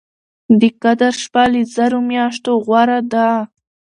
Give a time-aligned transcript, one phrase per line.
[0.59, 3.27] د قدر شپه له زرو مياشتو غوره ده